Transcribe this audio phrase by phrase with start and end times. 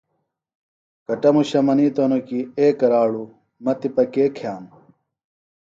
[1.05, 3.31] کٹموشہ منِیتوۡ ہنوۡ کیۡ اے کراڑوۡ
[3.63, 4.71] مہ تِپہ کے کِھئانوۡ